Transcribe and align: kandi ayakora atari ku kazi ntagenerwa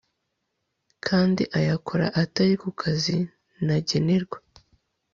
kandi 1.05 1.43
ayakora 1.59 2.05
atari 2.21 2.53
ku 2.61 2.69
kazi 2.81 3.17
ntagenerwa 3.65 4.37